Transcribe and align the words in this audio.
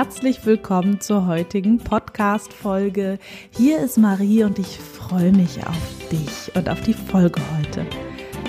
herzlich 0.00 0.46
willkommen 0.46 0.98
zur 1.02 1.26
heutigen 1.26 1.76
Podcast-Folge. 1.76 3.18
Hier 3.50 3.80
ist 3.80 3.98
Marie 3.98 4.44
und 4.44 4.58
ich 4.58 4.78
freue 4.78 5.30
mich 5.30 5.58
auf 5.66 6.08
dich 6.10 6.56
und 6.56 6.70
auf 6.70 6.80
die 6.80 6.94
Folge 6.94 7.38
heute. 7.58 7.84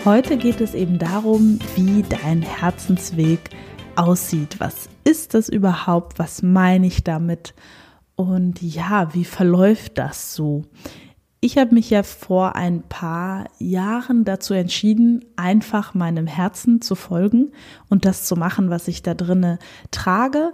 Heute 0.05 0.37
geht 0.37 0.61
es 0.61 0.73
eben 0.73 0.97
darum, 0.97 1.59
wie 1.75 2.03
dein 2.03 2.41
Herzensweg 2.41 3.49
aussieht. 3.97 4.61
Was 4.61 4.87
ist 5.03 5.33
das 5.33 5.49
überhaupt? 5.49 6.19
Was 6.19 6.41
meine 6.41 6.87
ich 6.87 7.03
damit? 7.03 7.53
Und 8.15 8.61
ja, 8.61 9.13
wie 9.13 9.25
verläuft 9.25 9.97
das 9.97 10.33
so? 10.33 10.63
Ich 11.41 11.57
habe 11.57 11.75
mich 11.75 11.89
ja 11.89 12.03
vor 12.03 12.55
ein 12.55 12.81
paar 12.83 13.49
Jahren 13.59 14.23
dazu 14.23 14.53
entschieden, 14.53 15.25
einfach 15.35 15.95
meinem 15.95 16.27
Herzen 16.27 16.79
zu 16.79 16.95
folgen 16.95 17.51
und 17.89 18.05
das 18.05 18.23
zu 18.23 18.37
machen, 18.37 18.69
was 18.69 18.87
ich 18.87 19.03
da 19.03 19.15
drinne 19.15 19.59
trage. 19.91 20.53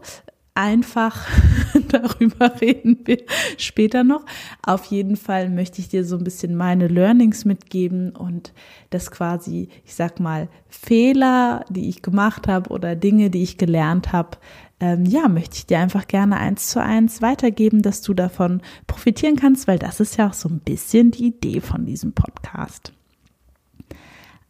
Einfach 0.57 1.27
darüber 1.89 2.59
reden 2.59 3.01
wir 3.05 3.19
später 3.59 4.03
noch. 4.03 4.25
Auf 4.65 4.85
jeden 4.85 5.15
Fall 5.15 5.51
möchte 5.51 5.81
ich 5.81 5.89
dir 5.89 6.03
so 6.03 6.17
ein 6.17 6.23
bisschen 6.23 6.55
meine 6.55 6.87
Learnings 6.87 7.45
mitgeben 7.45 8.15
und 8.15 8.53
das 8.89 9.11
quasi, 9.11 9.69
ich 9.85 9.93
sag 9.93 10.19
mal, 10.19 10.49
Fehler, 10.67 11.63
die 11.69 11.89
ich 11.89 12.01
gemacht 12.01 12.47
habe 12.47 12.71
oder 12.71 12.95
Dinge, 12.95 13.29
die 13.29 13.43
ich 13.43 13.59
gelernt 13.59 14.13
habe, 14.13 14.39
ähm, 14.79 15.05
ja, 15.05 15.27
möchte 15.27 15.57
ich 15.57 15.67
dir 15.67 15.77
einfach 15.77 16.07
gerne 16.07 16.37
eins 16.37 16.69
zu 16.69 16.81
eins 16.81 17.21
weitergeben, 17.21 17.83
dass 17.83 18.01
du 18.01 18.15
davon 18.15 18.63
profitieren 18.87 19.35
kannst, 19.35 19.67
weil 19.67 19.77
das 19.77 19.99
ist 19.99 20.17
ja 20.17 20.27
auch 20.27 20.33
so 20.33 20.49
ein 20.49 20.61
bisschen 20.61 21.11
die 21.11 21.27
Idee 21.27 21.61
von 21.61 21.85
diesem 21.85 22.13
Podcast. 22.13 22.93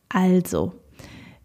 Also, 0.08 0.72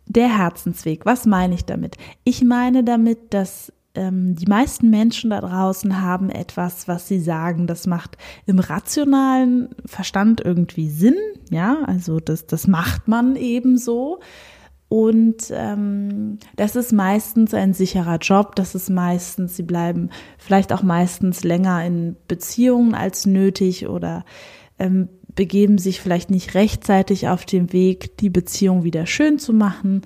der 0.07 0.39
Herzensweg, 0.39 1.05
was 1.05 1.27
meine 1.27 1.57
ich 1.57 1.65
damit? 1.65 1.97
Ich 2.23 2.45
meine 2.45 2.85
damit, 2.85 3.35
dass 3.35 3.73
ähm, 3.95 4.35
die 4.37 4.47
meisten 4.47 4.91
Menschen 4.91 5.31
da 5.31 5.41
draußen 5.41 6.01
haben 6.01 6.31
etwas, 6.31 6.89
was 6.89 7.09
sie 7.09 7.21
sagen, 7.21 7.67
das 7.67 7.87
macht 7.87 8.17
im 8.47 8.59
rationalen 8.59 9.71
Verstand 9.87 10.41
irgendwie 10.41 10.89
Sinn, 10.89 11.17
ja, 11.51 11.79
also 11.87 12.21
das, 12.21 12.47
das 12.47 12.67
macht 12.67 13.09
man 13.09 13.37
eben 13.37 13.77
so. 13.77 14.21
Und 14.89 15.45
ähm, 15.51 16.39
das 16.55 16.77
ist 16.77 16.93
meistens 16.93 17.55
ein 17.55 17.73
sicherer 17.73 18.19
Job, 18.19 18.57
das 18.57 18.75
ist 18.75 18.91
meistens, 18.91 19.57
sie 19.57 19.63
bleiben 19.63 20.11
vielleicht 20.37 20.71
auch 20.71 20.83
meistens 20.83 21.45
länger 21.45 21.83
in 21.83 22.17
Beziehungen 22.29 22.95
als 22.95 23.25
nötig 23.25 23.89
oder 23.89 24.25
ähm, 24.79 25.09
begeben 25.35 25.79
sich 25.79 26.01
vielleicht 26.01 26.31
nicht 26.31 26.55
rechtzeitig 26.55 27.29
auf 27.29 27.47
den 27.47 27.73
Weg, 27.73 28.19
die 28.19 28.29
Beziehung 28.29 28.85
wieder 28.85 29.07
schön 29.07 29.39
zu 29.39 29.55
machen. 29.55 30.03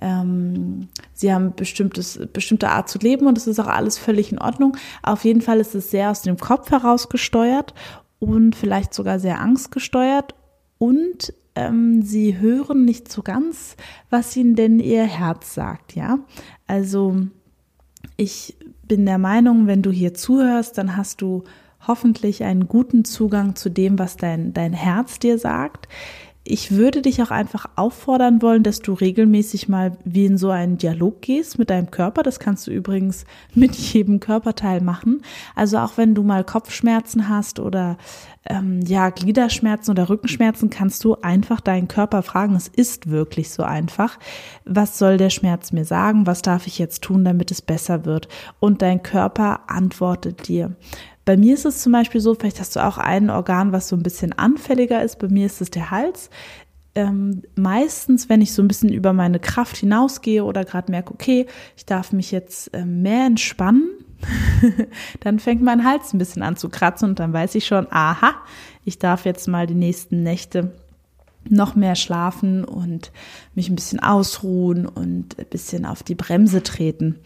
Ähm, 0.00 0.88
sie 1.12 1.32
haben 1.32 1.54
bestimmtes, 1.54 2.20
bestimmte 2.32 2.68
Art 2.68 2.88
zu 2.88 2.98
leben 2.98 3.26
und 3.26 3.38
es 3.38 3.46
ist 3.46 3.58
auch 3.58 3.66
alles 3.66 3.98
völlig 3.98 4.32
in 4.32 4.38
Ordnung. 4.38 4.76
Auf 5.02 5.24
jeden 5.24 5.40
Fall 5.40 5.60
ist 5.60 5.74
es 5.74 5.90
sehr 5.90 6.10
aus 6.10 6.22
dem 6.22 6.36
Kopf 6.36 6.70
heraus 6.70 7.08
gesteuert 7.08 7.74
und 8.18 8.54
vielleicht 8.54 8.94
sogar 8.94 9.18
sehr 9.18 9.40
angstgesteuert 9.40 10.34
und 10.78 11.32
ähm, 11.54 12.02
sie 12.02 12.38
hören 12.38 12.84
nicht 12.84 13.10
so 13.10 13.22
ganz, 13.22 13.76
was 14.10 14.36
ihnen 14.36 14.54
denn 14.54 14.78
ihr 14.78 15.04
Herz 15.04 15.54
sagt, 15.54 15.94
ja. 15.94 16.18
Also 16.66 17.16
ich 18.16 18.56
bin 18.86 19.06
der 19.06 19.18
Meinung, 19.18 19.66
wenn 19.66 19.82
du 19.82 19.90
hier 19.90 20.14
zuhörst, 20.14 20.78
dann 20.78 20.96
hast 20.96 21.22
du 21.22 21.44
hoffentlich 21.86 22.44
einen 22.44 22.68
guten 22.68 23.04
Zugang 23.04 23.56
zu 23.56 23.70
dem, 23.70 23.98
was 23.98 24.16
dein, 24.16 24.52
dein 24.52 24.72
Herz 24.72 25.18
dir 25.18 25.38
sagt 25.38 25.88
ich 26.46 26.72
würde 26.72 27.02
dich 27.02 27.22
auch 27.22 27.30
einfach 27.30 27.66
auffordern 27.76 28.40
wollen, 28.40 28.62
dass 28.62 28.80
du 28.80 28.92
regelmäßig 28.92 29.68
mal 29.68 29.96
wie 30.04 30.26
in 30.26 30.38
so 30.38 30.50
einen 30.50 30.78
Dialog 30.78 31.20
gehst 31.20 31.58
mit 31.58 31.70
deinem 31.70 31.90
Körper. 31.90 32.22
Das 32.22 32.38
kannst 32.38 32.66
du 32.66 32.70
übrigens 32.70 33.24
mit 33.54 33.74
jedem 33.74 34.20
Körperteil 34.20 34.80
machen. 34.80 35.22
Also 35.54 35.78
auch 35.78 35.96
wenn 35.96 36.14
du 36.14 36.22
mal 36.22 36.44
Kopfschmerzen 36.44 37.28
hast 37.28 37.60
oder 37.60 37.98
ähm, 38.48 38.80
ja 38.86 39.10
Gliederschmerzen 39.10 39.90
oder 39.90 40.08
Rückenschmerzen, 40.08 40.70
kannst 40.70 41.02
du 41.04 41.16
einfach 41.16 41.60
deinen 41.60 41.88
Körper 41.88 42.22
fragen. 42.22 42.54
Es 42.54 42.68
ist 42.68 43.10
wirklich 43.10 43.50
so 43.50 43.62
einfach. 43.62 44.18
Was 44.64 44.98
soll 44.98 45.16
der 45.16 45.30
Schmerz 45.30 45.72
mir 45.72 45.84
sagen? 45.84 46.26
Was 46.26 46.42
darf 46.42 46.66
ich 46.66 46.78
jetzt 46.78 47.02
tun, 47.02 47.24
damit 47.24 47.50
es 47.50 47.60
besser 47.62 48.04
wird? 48.04 48.28
Und 48.60 48.82
dein 48.82 49.02
Körper 49.02 49.68
antwortet 49.68 50.48
dir. 50.48 50.76
Bei 51.26 51.36
mir 51.36 51.54
ist 51.54 51.66
es 51.66 51.82
zum 51.82 51.90
Beispiel 51.90 52.20
so, 52.20 52.34
vielleicht 52.36 52.60
hast 52.60 52.76
du 52.76 52.84
auch 52.86 52.98
ein 52.98 53.30
Organ, 53.30 53.72
was 53.72 53.88
so 53.88 53.96
ein 53.96 54.02
bisschen 54.04 54.32
anfälliger 54.32 55.02
ist. 55.02 55.18
Bei 55.18 55.26
mir 55.26 55.46
ist 55.46 55.60
es 55.60 55.70
der 55.70 55.90
Hals. 55.90 56.30
Ähm, 56.94 57.42
meistens, 57.56 58.28
wenn 58.28 58.40
ich 58.40 58.54
so 58.54 58.62
ein 58.62 58.68
bisschen 58.68 58.92
über 58.92 59.12
meine 59.12 59.40
Kraft 59.40 59.76
hinausgehe 59.76 60.44
oder 60.44 60.64
gerade 60.64 60.90
merke, 60.90 61.12
okay, 61.12 61.46
ich 61.76 61.84
darf 61.84 62.12
mich 62.12 62.30
jetzt 62.30 62.72
äh, 62.74 62.84
mehr 62.84 63.26
entspannen, 63.26 63.90
dann 65.20 65.40
fängt 65.40 65.62
mein 65.62 65.84
Hals 65.84 66.14
ein 66.14 66.18
bisschen 66.18 66.44
an 66.44 66.56
zu 66.56 66.68
kratzen 66.68 67.10
und 67.10 67.18
dann 67.18 67.32
weiß 67.32 67.56
ich 67.56 67.66
schon, 67.66 67.88
aha, 67.90 68.36
ich 68.84 69.00
darf 69.00 69.24
jetzt 69.24 69.48
mal 69.48 69.66
die 69.66 69.74
nächsten 69.74 70.22
Nächte 70.22 70.72
noch 71.48 71.74
mehr 71.74 71.96
schlafen 71.96 72.64
und 72.64 73.10
mich 73.56 73.68
ein 73.68 73.74
bisschen 73.74 73.98
ausruhen 73.98 74.86
und 74.86 75.36
ein 75.40 75.46
bisschen 75.50 75.84
auf 75.84 76.04
die 76.04 76.14
Bremse 76.14 76.62
treten 76.62 77.18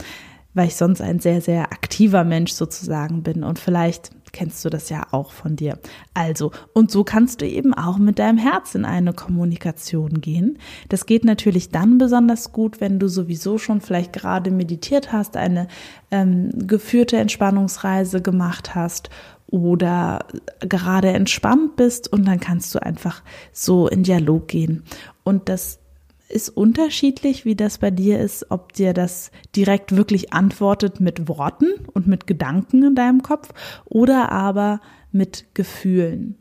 weil 0.54 0.68
ich 0.68 0.76
sonst 0.76 1.00
ein 1.00 1.20
sehr, 1.20 1.40
sehr 1.40 1.72
aktiver 1.72 2.24
Mensch 2.24 2.52
sozusagen 2.52 3.22
bin. 3.22 3.44
Und 3.44 3.58
vielleicht 3.58 4.10
kennst 4.32 4.64
du 4.64 4.70
das 4.70 4.88
ja 4.90 5.06
auch 5.10 5.32
von 5.32 5.56
dir. 5.56 5.78
Also, 6.14 6.52
und 6.72 6.90
so 6.90 7.04
kannst 7.04 7.40
du 7.40 7.46
eben 7.46 7.74
auch 7.74 7.98
mit 7.98 8.18
deinem 8.18 8.38
Herz 8.38 8.74
in 8.74 8.84
eine 8.84 9.12
Kommunikation 9.12 10.20
gehen. 10.20 10.58
Das 10.88 11.06
geht 11.06 11.24
natürlich 11.24 11.70
dann 11.70 11.98
besonders 11.98 12.52
gut, 12.52 12.80
wenn 12.80 12.98
du 12.98 13.08
sowieso 13.08 13.58
schon 13.58 13.80
vielleicht 13.80 14.12
gerade 14.12 14.50
meditiert 14.50 15.12
hast, 15.12 15.36
eine 15.36 15.68
ähm, 16.10 16.50
geführte 16.66 17.16
Entspannungsreise 17.16 18.22
gemacht 18.22 18.74
hast 18.74 19.10
oder 19.46 20.26
gerade 20.60 21.08
entspannt 21.08 21.76
bist 21.76 22.12
und 22.12 22.26
dann 22.26 22.38
kannst 22.38 22.74
du 22.74 22.82
einfach 22.82 23.22
so 23.52 23.88
in 23.88 24.04
Dialog 24.04 24.46
gehen. 24.48 24.84
Und 25.24 25.48
das 25.48 25.80
ist 26.30 26.48
unterschiedlich, 26.48 27.44
wie 27.44 27.56
das 27.56 27.78
bei 27.78 27.90
dir 27.90 28.20
ist, 28.20 28.50
ob 28.50 28.72
dir 28.72 28.94
das 28.94 29.30
direkt 29.56 29.96
wirklich 29.96 30.32
antwortet 30.32 31.00
mit 31.00 31.28
Worten 31.28 31.66
und 31.92 32.06
mit 32.06 32.26
Gedanken 32.26 32.82
in 32.84 32.94
deinem 32.94 33.22
Kopf 33.22 33.50
oder 33.84 34.30
aber 34.32 34.80
mit 35.12 35.46
Gefühlen. 35.54 36.36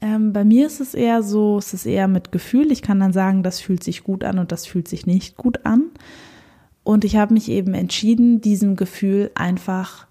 Ähm, 0.00 0.32
bei 0.32 0.44
mir 0.44 0.66
ist 0.66 0.80
es 0.80 0.94
eher 0.94 1.22
so, 1.22 1.58
es 1.58 1.74
ist 1.74 1.86
eher 1.86 2.08
mit 2.08 2.30
Gefühl. 2.32 2.70
Ich 2.70 2.82
kann 2.82 3.00
dann 3.00 3.12
sagen, 3.12 3.42
das 3.42 3.60
fühlt 3.60 3.82
sich 3.82 4.04
gut 4.04 4.24
an 4.24 4.38
und 4.38 4.52
das 4.52 4.66
fühlt 4.66 4.88
sich 4.88 5.06
nicht 5.06 5.36
gut 5.36 5.66
an. 5.66 5.90
Und 6.84 7.04
ich 7.04 7.16
habe 7.16 7.34
mich 7.34 7.50
eben 7.50 7.74
entschieden, 7.74 8.40
diesem 8.40 8.76
Gefühl 8.76 9.30
einfach 9.34 10.06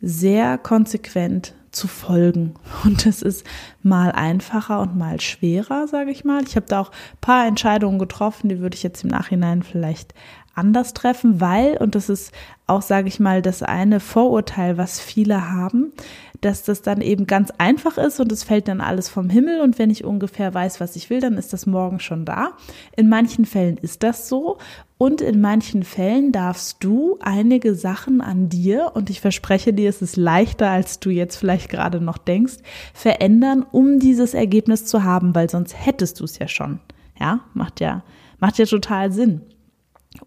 sehr 0.00 0.56
konsequent 0.58 1.54
zu 1.74 1.88
folgen. 1.88 2.54
Und 2.84 3.06
es 3.06 3.22
ist 3.22 3.46
mal 3.82 4.12
einfacher 4.12 4.80
und 4.80 4.96
mal 4.96 5.20
schwerer, 5.20 5.86
sage 5.88 6.10
ich 6.10 6.24
mal. 6.24 6.42
Ich 6.46 6.56
habe 6.56 6.66
da 6.66 6.80
auch 6.80 6.90
ein 6.90 7.20
paar 7.20 7.46
Entscheidungen 7.46 7.98
getroffen, 7.98 8.48
die 8.48 8.60
würde 8.60 8.76
ich 8.76 8.82
jetzt 8.82 9.04
im 9.04 9.10
Nachhinein 9.10 9.62
vielleicht 9.62 10.14
anders 10.54 10.94
treffen, 10.94 11.40
weil, 11.40 11.76
und 11.78 11.94
das 11.94 12.08
ist 12.08 12.32
auch, 12.66 12.82
sage 12.82 13.08
ich 13.08 13.20
mal, 13.20 13.42
das 13.42 13.62
eine 13.62 14.00
Vorurteil, 14.00 14.78
was 14.78 15.00
viele 15.00 15.50
haben, 15.50 15.92
dass 16.40 16.62
das 16.62 16.82
dann 16.82 17.00
eben 17.00 17.26
ganz 17.26 17.50
einfach 17.58 17.96
ist 17.96 18.20
und 18.20 18.30
es 18.30 18.44
fällt 18.44 18.68
dann 18.68 18.80
alles 18.80 19.08
vom 19.08 19.30
Himmel 19.30 19.60
und 19.60 19.78
wenn 19.78 19.90
ich 19.90 20.04
ungefähr 20.04 20.52
weiß, 20.52 20.80
was 20.80 20.96
ich 20.96 21.08
will, 21.08 21.20
dann 21.20 21.38
ist 21.38 21.52
das 21.52 21.66
morgen 21.66 22.00
schon 22.00 22.24
da. 22.24 22.52
In 22.96 23.08
manchen 23.08 23.46
Fällen 23.46 23.78
ist 23.78 24.02
das 24.02 24.28
so 24.28 24.58
und 24.98 25.20
in 25.20 25.40
manchen 25.40 25.82
Fällen 25.82 26.32
darfst 26.32 26.82
du 26.84 27.18
einige 27.20 27.74
Sachen 27.74 28.20
an 28.20 28.48
dir, 28.48 28.92
und 28.94 29.10
ich 29.10 29.20
verspreche 29.20 29.72
dir, 29.72 29.88
es 29.88 30.02
ist 30.02 30.16
leichter, 30.16 30.70
als 30.70 31.00
du 31.00 31.10
jetzt 31.10 31.36
vielleicht 31.36 31.68
gerade 31.68 32.00
noch 32.00 32.18
denkst, 32.18 32.58
verändern, 32.92 33.64
um 33.70 33.98
dieses 33.98 34.34
Ergebnis 34.34 34.86
zu 34.86 35.02
haben, 35.02 35.34
weil 35.34 35.50
sonst 35.50 35.74
hättest 35.74 36.20
du 36.20 36.24
es 36.24 36.38
ja 36.38 36.48
schon. 36.48 36.78
Ja, 37.18 37.40
macht 37.54 37.80
ja, 37.80 38.02
macht 38.38 38.58
ja 38.58 38.66
total 38.66 39.12
Sinn. 39.12 39.40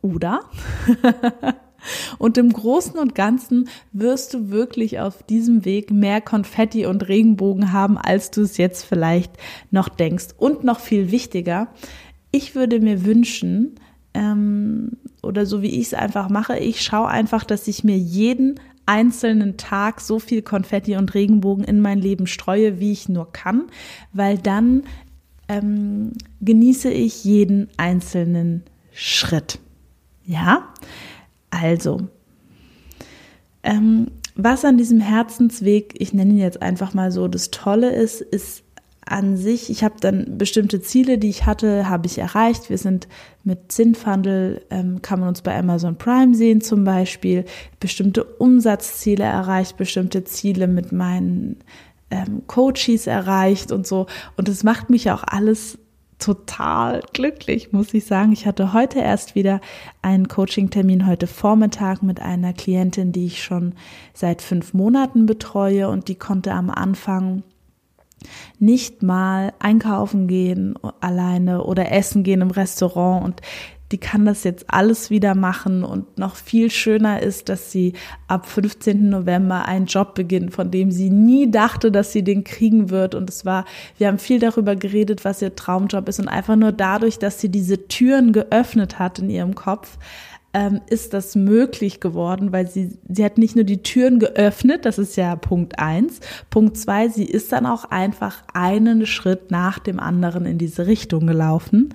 Oder? 0.01 0.42
Und 2.18 2.38
im 2.38 2.51
Großen 2.51 2.98
und 3.00 3.16
Ganzen 3.16 3.69
wirst 3.94 4.34
du 4.34 4.50
wirklich 4.50 5.00
auf 5.00 5.24
diesem 5.24 5.66
Weg 5.66 5.92
mehr 5.92 6.22
Konfetti 6.22 6.86
und 6.86 7.07
Regenbogen 7.07 7.72
haben, 7.72 7.98
als 7.98 8.31
du 8.31 8.42
es 8.42 8.57
jetzt 8.57 8.84
vielleicht 8.84 9.31
noch 9.72 9.89
denkst. 9.89 10.30
Und 10.38 10.63
noch 10.63 10.80
viel 10.80 11.12
wichtiger, 11.12 11.68
ich 12.31 12.56
würde 12.56 12.80
mir 12.80 13.06
wünschen, 13.06 13.75
ähm, 14.13 14.98
oder 15.24 15.45
so 15.45 15.62
wie 15.62 15.80
ich 15.80 15.88
es 15.88 15.94
einfach 15.94 16.30
mache, 16.30 16.57
ich 16.57 16.81
schaue 16.81 17.07
einfach, 17.07 17.44
dass 17.44 17.68
ich 17.68 17.84
mir 17.84 17.98
jeden 17.98 18.60
einzelnen 18.86 19.57
Tag 19.57 20.00
so 20.01 20.19
viel 20.19 20.42
Konfetti 20.42 20.95
und 20.95 21.13
Regenbogen 21.13 21.63
in 21.63 21.81
mein 21.81 22.00
Leben 22.00 22.25
streue, 22.25 22.80
wie 22.80 22.92
ich 22.92 23.10
nur 23.10 23.31
kann, 23.31 23.63
weil 24.13 24.38
dann 24.38 24.84
ähm, 25.50 26.13
genieße 26.42 26.89
ich 26.89 27.24
jeden 27.24 27.69
einzelnen 27.78 28.63
Schritt. 28.94 29.60
Ja, 30.27 30.68
also, 31.50 32.01
ähm, 33.63 34.12
was 34.35 34.65
an 34.65 34.77
diesem 34.77 35.00
Herzensweg, 35.00 35.95
ich 35.97 36.13
nenne 36.13 36.33
ihn 36.33 36.38
jetzt 36.38 36.62
einfach 36.62 36.94
mal 36.94 37.12
so, 37.12 37.27
das 37.29 37.50
Tolle 37.50 37.95
ist, 37.95 38.21
ist 38.21 38.63
an 39.06 39.38
sich, 39.38 39.69
ich 39.69 39.85
habe 39.85 39.95
dann 40.01 40.38
bestimmte 40.38 40.81
Ziele, 40.81 41.18
die 41.18 41.29
ich 41.29 41.45
hatte, 41.45 41.88
habe 41.88 42.07
ich 42.07 42.18
erreicht. 42.18 42.69
Wir 42.69 42.77
sind 42.77 43.07
mit 43.45 43.71
Zinnfandel, 43.71 44.65
ähm, 44.69 45.01
kann 45.01 45.21
man 45.21 45.29
uns 45.29 45.41
bei 45.41 45.57
Amazon 45.57 45.97
Prime 45.97 46.35
sehen 46.35 46.59
zum 46.59 46.83
Beispiel, 46.83 47.45
bestimmte 47.79 48.25
Umsatzziele 48.25 49.24
erreicht, 49.24 49.77
bestimmte 49.77 50.25
Ziele 50.25 50.68
mit 50.68 50.91
meinen 50.91 51.63
ähm, 52.12 52.44
Coaches 52.47 53.07
erreicht 53.07 53.71
und 53.71 53.88
so. 53.88 54.07
Und 54.35 54.50
es 54.50 54.65
macht 54.65 54.89
mich 54.89 55.09
auch 55.09 55.24
alles 55.25 55.79
total 56.19 57.02
glücklich, 57.14 57.72
muss 57.72 57.94
ich 57.94 58.06
sagen. 58.06 58.31
Ich 58.31 58.46
hatte 58.46 58.74
heute 58.74 59.00
erst 59.00 59.36
wieder 59.36 59.62
einen 60.02 60.28
Coaching-Termin 60.28 61.06
heute 61.06 61.28
Vormittag 61.28 62.02
mit 62.02 62.19
einer 62.22 62.54
Klientin, 62.54 63.12
die 63.12 63.28
ich 63.28 63.44
schon 63.44 63.74
seit 64.14 64.42
fünf 64.42 64.74
Monaten 64.74 65.25
betreue 65.25 65.90
und 65.90 66.08
die 66.08 66.16
konnte 66.16 66.54
am 66.54 66.69
Anfang 66.69 67.44
nicht 68.60 69.04
mal 69.04 69.54
einkaufen 69.60 70.28
gehen 70.28 70.74
alleine 71.02 71.64
oder 71.64 71.92
essen 71.92 72.24
gehen 72.24 72.42
im 72.42 72.52
Restaurant 72.52 73.24
und 73.24 73.42
die 73.92 73.98
kann 73.98 74.25
das 74.25 74.44
jetzt 74.44 74.66
alles 74.68 75.10
wieder 75.10 75.34
machen 75.34 75.84
und 75.84 76.18
noch 76.18 76.36
viel 76.36 76.69
schöner 76.69 77.22
ist, 77.22 77.48
dass 77.48 77.72
sie 77.72 77.94
ab 78.28 78.45
15. 78.45 79.10
November 79.10 79.66
einen 79.66 79.86
Job 79.86 80.13
beginnt, 80.13 80.54
von 80.54 80.72
dem 80.72 80.92
sie 80.92 81.10
nie 81.10 81.50
dachte, 81.50 81.92
dass 81.92 82.12
sie 82.12 82.24
den 82.24 82.44
kriegen 82.44 82.89
wird. 82.89 83.16
Und 83.16 83.30
es 83.30 83.45
war, 83.45 83.66
wir 83.98 84.07
haben 84.07 84.19
viel 84.19 84.39
darüber 84.39 84.75
geredet, 84.75 85.24
was 85.24 85.42
ihr 85.42 85.56
Traumjob 85.56 86.10
ist 86.10 86.19
und 86.19 86.28
einfach 86.28 86.57
nur 86.57 86.74
dadurch, 86.74 87.18
dass 87.18 87.39
sie 87.39 87.50
diese 87.50 87.88
Türen 87.88 88.34
geöffnet 88.34 89.00
hat 89.00 89.19
in 89.19 89.30
ihrem 89.30 89.56
Kopf, 89.56 89.98
ähm, 90.54 90.82
ist 90.90 91.14
das 91.14 91.36
möglich 91.36 92.00
geworden, 92.00 92.52
weil 92.52 92.68
sie, 92.68 92.98
sie 93.08 93.24
hat 93.24 93.38
nicht 93.38 93.56
nur 93.56 93.66
die 93.66 93.84
Türen 93.84 94.20
geöffnet, 94.20 94.86
das 94.86 94.98
ist 94.98 95.16
ja 95.16 95.36
Punkt 95.36 95.80
eins. 95.80 96.20
Punkt 96.50 96.78
zwei, 96.78 97.10
sie 97.10 97.26
ist 97.26 97.52
dann 97.52 97.66
auch 97.66 97.86
einfach 97.86 98.44
einen 98.54 99.06
Schritt 99.06 99.52
nach 99.52 99.80
dem 99.80 100.00
anderen 100.00 100.46
in 100.46 100.58
diese 100.58 100.88
Richtung 100.88 101.28
gelaufen 101.28 101.94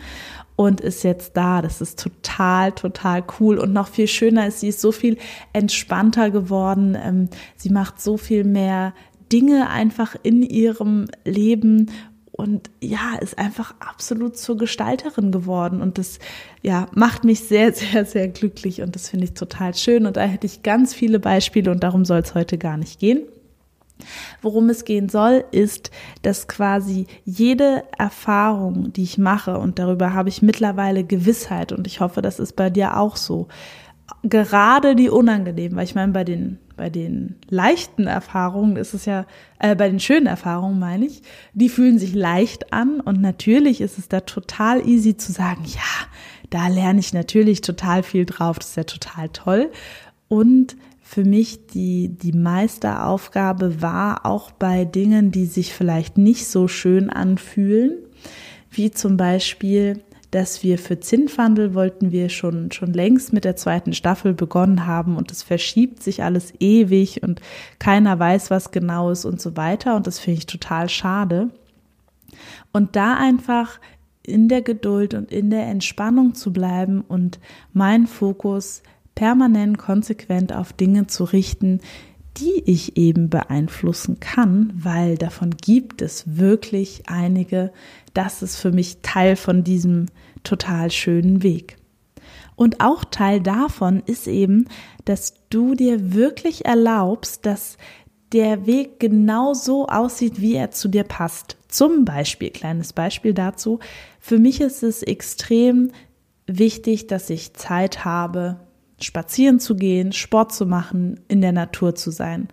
und 0.57 0.81
ist 0.81 1.03
jetzt 1.03 1.37
da. 1.37 1.63
Das 1.63 1.81
ist 1.81 1.99
total, 1.99 2.73
total 2.73 3.25
cool. 3.41 3.59
Und 3.59 3.73
noch 3.73 3.89
viel 3.89 4.07
schöner 4.07 4.47
ist, 4.47 4.61
sie 4.61 4.69
ist 4.69 4.81
so 4.81 4.93
viel 4.93 5.19
entspannter 5.53 6.31
geworden. 6.31 6.97
Ähm, 7.03 7.29
sie 7.57 7.71
macht 7.71 8.01
so 8.01 8.17
viel 8.17 8.45
mehr 8.45 8.95
Dinge 9.33 9.71
einfach 9.71 10.15
in 10.23 10.43
ihrem 10.43 11.07
Leben 11.25 11.91
und 12.33 12.71
ja, 12.81 13.17
ist 13.21 13.39
einfach 13.39 13.75
absolut 13.79 14.39
zur 14.39 14.57
Gestalterin 14.57 15.33
geworden. 15.33 15.83
Und 15.83 15.99
das 15.99 16.19
ja, 16.63 16.87
macht 16.95 17.25
mich 17.25 17.41
sehr, 17.41 17.73
sehr, 17.75 18.05
sehr 18.05 18.29
glücklich 18.29 18.83
und 18.83 18.95
das 18.95 19.11
finde 19.11 19.27
ich 19.27 19.35
total 19.35 19.75
schön. 19.75 20.07
Und 20.07 20.17
da 20.17 20.23
hätte 20.23 20.47
ich 20.47 20.63
ganz 20.63 20.95
viele 20.95 21.21
Beispiele 21.21 21.71
und 21.71 21.85
darum 21.85 22.05
soll 22.05 22.21
es 22.21 22.35
heute 22.35 22.59
gar 22.59 22.77
nicht 22.77 22.99
gehen. 22.99 23.21
Worum 24.41 24.69
es 24.69 24.85
gehen 24.85 25.09
soll, 25.09 25.45
ist, 25.53 25.93
dass 26.23 26.49
quasi 26.49 27.07
jede 27.25 27.85
Erfahrung, 27.97 28.93
die 28.93 29.05
ich 29.05 29.19
mache, 29.19 29.59
und 29.59 29.79
darüber 29.79 30.13
habe 30.13 30.29
ich 30.29 30.43
mittlerweile 30.43 31.05
Gewissheit, 31.05 31.71
und 31.71 31.87
ich 31.87 32.01
hoffe, 32.01 32.21
das 32.21 32.41
ist 32.41 32.57
bei 32.57 32.69
dir 32.69 32.97
auch 32.97 33.15
so, 33.15 33.47
gerade 34.25 34.97
die 34.97 35.09
unangenehmen, 35.09 35.77
weil 35.77 35.85
ich 35.85 35.95
meine, 35.95 36.13
bei 36.13 36.25
den, 36.25 36.59
bei 36.77 36.91
den 36.91 37.37
leichten 37.49 38.07
Erfahrungen 38.07 38.77
ist 38.77 38.95
es 38.95 39.05
ja, 39.05 39.27
äh, 39.59 39.75
bei 39.75 39.89
den 39.89 40.01
schönen 40.01 40.27
Erfahrungen 40.27 40.79
meine 40.79 41.07
ich, 41.07 41.23
die 41.53 41.69
fühlen 41.69 41.99
sich 41.99 42.15
leicht 42.15 42.73
an 42.73 43.01
und 43.01 43.21
natürlich 43.21 43.81
ist 43.81 43.99
es 43.99 44.09
da 44.09 44.21
total 44.21 44.87
easy 44.87 45.17
zu 45.17 45.33
sagen, 45.33 45.65
ja, 45.67 46.07
da 46.51 46.69
lerne 46.69 47.01
ich 47.01 47.13
natürlich 47.13 47.61
total 47.61 48.03
viel 48.03 48.27
drauf, 48.27 48.59
das 48.59 48.71
ist 48.71 48.77
ja 48.77 48.85
total 48.85 49.29
toll. 49.31 49.71
Und 50.29 50.77
für 51.01 51.25
mich 51.25 51.67
die, 51.67 52.09
die 52.09 52.33
Meisteraufgabe 52.33 53.83
war 53.83 54.25
auch 54.25 54.51
bei 54.51 54.85
Dingen, 54.85 55.31
die 55.31 55.47
sich 55.47 55.75
vielleicht 55.75 56.17
nicht 56.17 56.47
so 56.47 56.69
schön 56.69 57.11
anfühlen, 57.11 57.99
wie 58.71 58.91
zum 58.91 59.17
Beispiel 59.17 60.03
dass 60.33 60.63
wir 60.63 60.79
für 60.79 60.99
Zinnfandel 60.99 61.75
wollten 61.75 62.11
wir 62.11 62.31
schon, 62.31 62.73
schon 62.73 62.93
längst 62.93 63.33
mit 63.33 63.45
der 63.45 63.55
zweiten 63.55 63.93
Staffel 63.93 64.33
begonnen 64.33 64.87
haben 64.87 65.17
und 65.17 65.31
es 65.31 65.43
verschiebt 65.43 66.03
sich 66.03 66.23
alles 66.25 66.55
ewig 66.59 67.23
und 67.23 67.41
keiner 67.79 68.19
weiß, 68.19 68.51
was 68.51 68.71
genau 68.71 69.11
ist 69.11 69.27
und 69.27 69.41
so 69.41 69.57
weiter 69.57 69.95
und 69.95 70.07
das 70.07 70.19
finde 70.19 70.39
ich 70.39 70.47
total 70.47 70.89
schade. 70.89 71.51
Und 72.73 72.97
da 72.97 73.15
einfach 73.15 73.79
in 74.23 74.49
der 74.49 74.63
Geduld 74.63 75.13
und 75.13 75.31
in 75.31 75.51
der 75.51 75.67
Entspannung 75.67 76.35
zu 76.35 76.51
bleiben 76.51 77.03
und 77.03 77.39
meinen 77.75 78.07
Fokus 78.07 78.83
permanent 79.15 79.77
konsequent 79.77 80.55
auf 80.55 80.73
Dinge 80.73 81.09
zu 81.09 81.25
richten, 81.25 81.81
die 82.39 82.63
ich 82.65 82.97
eben 82.97 83.29
beeinflussen 83.29 84.19
kann, 84.19 84.73
weil 84.75 85.19
davon 85.19 85.51
gibt 85.59 86.01
es 86.01 86.39
wirklich 86.39 87.03
einige. 87.07 87.71
Das 88.15 88.43
ist 88.43 88.57
für 88.57 88.73
mich 88.73 88.99
Teil 89.03 89.37
von 89.37 89.65
diesem 89.65 90.07
total 90.43 90.91
schönen 90.91 91.43
Weg. 91.43 91.77
Und 92.55 92.81
auch 92.81 93.05
Teil 93.05 93.41
davon 93.41 94.03
ist 94.07 94.27
eben, 94.27 94.69
dass 95.05 95.35
du 95.51 95.75
dir 95.75 96.15
wirklich 96.15 96.65
erlaubst, 96.65 97.47
dass 97.47 97.77
der 98.33 98.67
Weg 98.67 98.99
genau 99.01 99.55
so 99.55 99.87
aussieht, 99.87 100.41
wie 100.41 100.55
er 100.55 100.71
zu 100.71 100.89
dir 100.89 101.05
passt. 101.05 101.57
Zum 101.69 102.05
Beispiel, 102.05 102.51
kleines 102.51 102.93
Beispiel 102.93 103.35
dazu, 103.35 103.79
für 104.21 104.39
mich 104.39 104.61
ist 104.61 104.83
es 104.83 105.03
extrem 105.03 105.91
wichtig, 106.47 107.07
dass 107.07 107.31
ich 107.31 107.55
Zeit 107.55 108.05
habe, 108.05 108.61
spazieren 109.01 109.61
zu 109.61 109.77
gehen, 109.77 110.13
Sport 110.13 110.53
zu 110.53 110.67
machen, 110.67 111.21
in 111.29 111.41
der 111.41 111.53
Natur 111.53 111.95
zu 111.95 112.11
sein. 112.11 112.49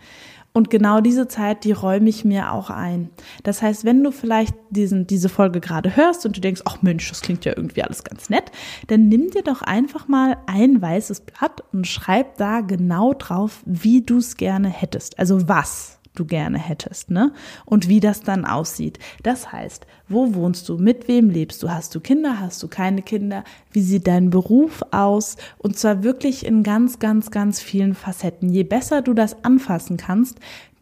Und 0.52 0.70
genau 0.70 1.00
diese 1.00 1.28
Zeit, 1.28 1.64
die 1.64 1.72
räume 1.72 2.10
ich 2.10 2.26
mir 2.26 2.52
auch 2.52 2.70
ein. 2.70 3.10
Das 3.44 3.62
heißt, 3.62 3.86
wenn 3.86 4.04
du 4.04 4.12
vielleicht 4.12 4.56
diesen, 4.72 5.06
diese 5.06 5.30
Folge 5.30 5.60
gerade 5.60 5.96
hörst 5.96 6.26
und 6.26 6.36
du 6.36 6.42
denkst, 6.42 6.62
ach 6.66 6.82
Mensch, 6.82 7.08
das 7.10 7.22
klingt 7.22 7.46
ja 7.46 7.54
irgendwie 7.56 7.84
alles 7.84 8.04
ganz 8.04 8.30
nett, 8.30 8.52
dann 8.88 9.08
nimm 9.08 9.30
dir 9.30 9.44
doch 9.44 9.62
einfach 9.62 10.08
mal 10.08 10.38
ein 10.48 10.82
weißes 10.82 11.22
Blatt 11.22 11.64
und 11.72 11.86
schreib 11.86 12.38
da 12.38 12.62
genau 12.62 13.14
drauf, 13.14 13.62
wie 13.66 14.02
du 14.02 14.18
es 14.18 14.38
gerne 14.38 14.70
hättest. 14.70 15.20
Also 15.20 15.48
was 15.48 15.99
du 16.16 16.26
gerne 16.26 16.58
hättest, 16.58 17.12
ne? 17.12 17.32
Und 17.66 17.88
wie 17.88 18.00
das 18.00 18.22
dann 18.22 18.46
aussieht. 18.46 19.00
Das 19.24 19.52
heißt, 19.52 19.86
wo 20.08 20.34
wohnst 20.34 20.68
du? 20.70 20.78
Mit 20.78 21.08
wem 21.08 21.30
lebst 21.30 21.62
du? 21.64 21.70
Hast 21.70 21.96
du 21.96 22.00
Kinder? 22.00 22.40
Hast 22.40 22.62
du 22.64 22.68
keine 22.68 23.02
Kinder? 23.02 23.44
Wie 23.72 23.82
sieht 23.82 24.08
dein 24.08 24.30
Beruf 24.30 24.82
aus? 24.92 25.38
Und 25.58 25.78
zwar 25.78 26.04
wirklich 26.04 26.46
in 26.46 26.64
ganz, 26.64 27.00
ganz, 27.00 27.32
ganz 27.32 27.62
vielen 27.62 27.94
Facetten. 27.94 28.50
Je 28.50 28.64
besser 28.64 29.02
du 29.02 29.14
das 29.14 29.44
anfassen 29.44 29.98
kannst, 29.98 30.40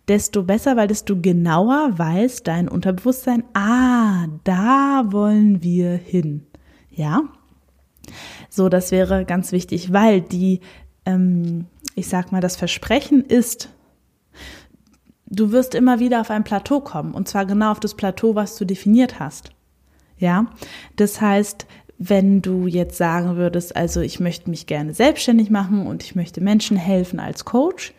desto 0.08 0.44
besser, 0.44 0.78
weil 0.78 0.88
desto 0.88 1.20
genauer 1.20 1.98
weiß 1.98 2.44
dein 2.44 2.70
Unterbewusstsein, 2.70 3.44
ah, 3.54 4.28
da 4.44 5.04
wollen 5.10 5.62
wir 5.62 5.96
hin. 5.96 6.46
Ja? 6.90 7.24
So, 8.50 8.70
das 8.70 8.92
wäre 8.92 9.26
ganz 9.26 9.52
wichtig, 9.52 9.92
weil 9.92 10.22
die, 10.22 10.62
ähm, 11.06 11.66
ich 11.96 12.08
sag 12.08 12.32
mal, 12.32 12.42
das 12.42 12.56
Versprechen 12.56 13.24
ist, 13.24 13.70
du 15.28 15.52
wirst 15.52 15.76
immer 15.76 16.00
wieder 16.00 16.22
auf 16.22 16.32
ein 16.32 16.44
Plateau 16.44 16.80
kommen 16.80 17.14
und 17.14 17.28
zwar 17.28 17.46
genau 17.46 17.72
auf 17.72 17.80
das 17.80 17.94
Plateau, 17.94 18.36
was 18.36 18.58
du 18.58 18.66
definiert 18.66 19.20
hast. 19.20 19.52
Ja, 20.20 20.48
das 20.96 21.22
heißt, 21.22 21.68
wenn 22.00 22.42
du 22.42 22.68
jetzt 22.68 22.98
sagen 22.98 23.38
würdest, 23.38 23.76
also 23.76 24.02
ich 24.02 24.20
möchte 24.20 24.50
mich 24.50 24.68
gerne 24.68 24.94
selbstständig 24.94 25.50
machen 25.50 25.86
und 25.86 26.04
ich 26.04 26.16
möchte 26.16 26.42
Menschen 26.42 26.78
helfen 26.78 27.20
als 27.20 27.46
Coach, 27.46 27.94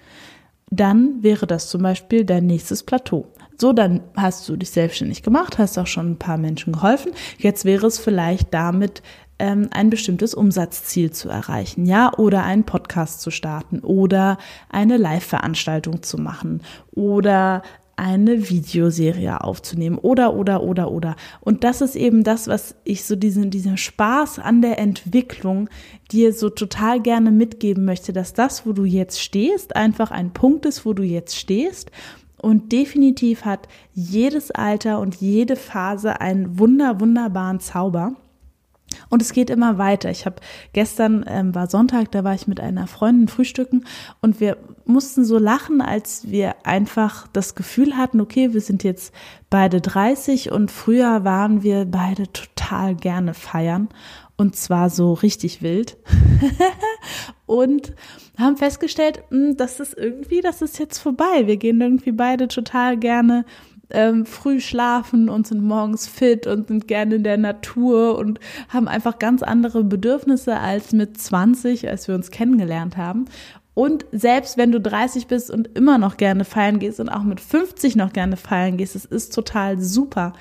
dann 0.70 1.22
wäre 1.22 1.46
das 1.46 1.68
zum 1.68 1.82
Beispiel 1.82 2.24
dein 2.24 2.46
nächstes 2.46 2.82
Plateau. 2.82 3.26
So, 3.60 3.72
dann 3.72 4.02
hast 4.16 4.48
du 4.48 4.56
dich 4.56 4.70
selbstständig 4.70 5.22
gemacht, 5.22 5.58
hast 5.58 5.78
auch 5.78 5.86
schon 5.86 6.12
ein 6.12 6.18
paar 6.18 6.38
Menschen 6.38 6.72
geholfen. 6.72 7.12
Jetzt 7.38 7.64
wäre 7.64 7.86
es 7.86 7.98
vielleicht 7.98 8.54
damit 8.54 9.02
ähm, 9.40 9.68
ein 9.72 9.90
bestimmtes 9.90 10.32
Umsatzziel 10.32 11.10
zu 11.10 11.28
erreichen, 11.28 11.84
ja, 11.84 12.12
oder 12.16 12.44
einen 12.44 12.64
Podcast 12.64 13.20
zu 13.20 13.30
starten 13.30 13.80
oder 13.80 14.38
eine 14.68 14.96
Live-Veranstaltung 14.96 16.02
zu 16.02 16.18
machen 16.18 16.62
oder 16.92 17.62
eine 17.96 18.48
Videoserie 18.48 19.42
aufzunehmen 19.42 19.98
oder, 19.98 20.34
oder, 20.34 20.62
oder, 20.62 20.92
oder. 20.92 21.16
Und 21.40 21.64
das 21.64 21.80
ist 21.80 21.96
eben 21.96 22.22
das, 22.22 22.46
was 22.46 22.76
ich 22.84 23.04
so 23.04 23.16
diesen, 23.16 23.50
diesen 23.50 23.76
Spaß 23.76 24.38
an 24.38 24.62
der 24.62 24.78
Entwicklung 24.78 25.68
dir 26.12 26.32
so 26.32 26.48
total 26.48 27.00
gerne 27.00 27.32
mitgeben 27.32 27.84
möchte, 27.84 28.12
dass 28.12 28.34
das, 28.34 28.64
wo 28.66 28.72
du 28.72 28.84
jetzt 28.84 29.20
stehst, 29.20 29.74
einfach 29.74 30.12
ein 30.12 30.32
Punkt 30.32 30.64
ist, 30.64 30.86
wo 30.86 30.92
du 30.92 31.02
jetzt 31.02 31.36
stehst. 31.36 31.90
Und 32.40 32.72
definitiv 32.72 33.44
hat 33.44 33.68
jedes 33.92 34.50
Alter 34.50 35.00
und 35.00 35.16
jede 35.16 35.56
Phase 35.56 36.20
einen 36.20 36.58
wunder, 36.58 37.00
wunderbaren 37.00 37.60
Zauber. 37.60 38.12
Und 39.10 39.22
es 39.22 39.32
geht 39.32 39.50
immer 39.50 39.78
weiter. 39.78 40.10
Ich 40.10 40.26
habe 40.26 40.36
gestern 40.72 41.24
ähm, 41.28 41.54
war 41.54 41.68
Sonntag, 41.68 42.10
da 42.10 42.24
war 42.24 42.34
ich 42.34 42.46
mit 42.46 42.60
einer 42.60 42.86
Freundin 42.86 43.28
frühstücken 43.28 43.84
und 44.20 44.40
wir 44.40 44.56
mussten 44.86 45.24
so 45.24 45.38
lachen, 45.38 45.80
als 45.80 46.30
wir 46.30 46.66
einfach 46.66 47.26
das 47.28 47.54
Gefühl 47.54 47.96
hatten, 47.96 48.20
okay, 48.20 48.54
wir 48.54 48.60
sind 48.60 48.84
jetzt 48.84 49.14
beide 49.50 49.80
30 49.80 50.52
und 50.52 50.70
früher 50.70 51.24
waren 51.24 51.62
wir 51.62 51.84
beide 51.84 52.32
total 52.32 52.94
gerne 52.94 53.34
feiern 53.34 53.88
und 54.36 54.56
zwar 54.56 54.88
so 54.88 55.12
richtig 55.12 55.62
wild 55.62 55.96
und 57.48 57.94
haben 58.38 58.56
festgestellt, 58.56 59.22
hm, 59.30 59.56
das 59.56 59.80
ist 59.80 59.96
irgendwie, 59.96 60.40
das 60.40 60.62
ist 60.62 60.78
jetzt 60.78 60.98
vorbei. 60.98 61.46
Wir 61.46 61.56
gehen 61.56 61.80
irgendwie 61.80 62.12
beide 62.12 62.46
total 62.46 62.96
gerne 62.96 63.44
ähm, 63.90 64.26
früh 64.26 64.60
schlafen 64.60 65.28
und 65.28 65.46
sind 65.46 65.62
morgens 65.62 66.06
fit 66.06 66.46
und 66.46 66.68
sind 66.68 66.88
gerne 66.88 67.16
in 67.16 67.24
der 67.24 67.38
Natur 67.38 68.18
und 68.18 68.38
haben 68.68 68.86
einfach 68.86 69.18
ganz 69.18 69.42
andere 69.42 69.82
Bedürfnisse 69.82 70.58
als 70.58 70.92
mit 70.92 71.18
20, 71.18 71.88
als 71.88 72.06
wir 72.06 72.14
uns 72.14 72.30
kennengelernt 72.30 72.96
haben. 72.96 73.24
Und 73.72 74.04
selbst 74.12 74.58
wenn 74.58 74.72
du 74.72 74.80
30 74.80 75.28
bist 75.28 75.50
und 75.50 75.68
immer 75.78 75.98
noch 75.98 76.16
gerne 76.16 76.44
feiern 76.44 76.80
gehst 76.80 77.00
und 77.00 77.08
auch 77.08 77.22
mit 77.22 77.40
50 77.40 77.96
noch 77.96 78.12
gerne 78.12 78.36
feiern 78.36 78.76
gehst, 78.76 78.96
es 78.96 79.04
ist 79.04 79.34
total 79.34 79.80
super. 79.80 80.34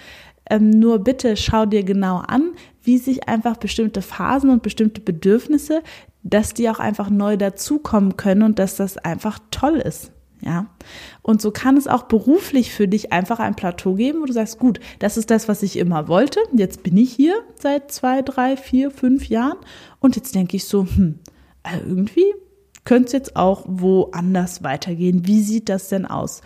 Ähm, 0.50 0.72
nur 0.72 1.00
bitte 1.00 1.38
schau 1.38 1.66
dir 1.66 1.84
genau 1.84 2.18
an, 2.18 2.54
wie 2.82 2.98
sich 2.98 3.28
einfach 3.28 3.58
bestimmte 3.58 4.02
Phasen 4.02 4.50
und 4.50 4.64
bestimmte 4.64 5.02
Bedürfnisse, 5.02 5.84
dass 6.30 6.54
die 6.54 6.70
auch 6.70 6.80
einfach 6.80 7.10
neu 7.10 7.38
dazukommen 7.38 8.18
können 8.18 8.44
und 8.44 8.60
dass 8.60 8.76
das 8.76 8.98
einfach 8.98 9.40
toll 9.52 9.78
ist. 9.78 10.12
Ja. 10.42 10.68
Und 11.24 11.42
so 11.42 11.52
kann 11.52 11.78
es 11.78 11.88
auch 11.88 12.04
beruflich 12.04 12.72
für 12.72 12.88
dich 12.88 13.12
einfach 13.12 13.40
ein 13.40 13.56
Plateau 13.56 13.96
geben, 13.96 14.22
wo 14.22 14.26
du 14.26 14.34
sagst, 14.34 14.60
gut, 14.60 14.80
das 15.00 15.18
ist 15.18 15.32
das, 15.32 15.48
was 15.48 15.64
ich 15.64 15.78
immer 15.78 16.08
wollte. 16.08 16.40
Jetzt 16.54 16.84
bin 16.84 16.96
ich 16.98 17.12
hier 17.12 17.36
seit 17.60 17.92
zwei, 17.92 18.22
drei, 18.22 18.56
vier, 18.56 18.92
fünf 18.92 19.28
Jahren. 19.30 19.58
Und 20.00 20.16
jetzt 20.16 20.36
denke 20.36 20.56
ich 20.58 20.66
so, 20.66 20.86
hm, 20.86 21.20
also 21.64 21.86
irgendwie 21.86 22.34
könnte 22.86 23.08
es 23.08 23.14
jetzt 23.14 23.36
auch 23.36 23.66
woanders 23.68 24.64
weitergehen. 24.64 25.26
Wie 25.26 25.42
sieht 25.42 25.70
das 25.70 25.90
denn 25.90 26.06
aus? 26.06 26.42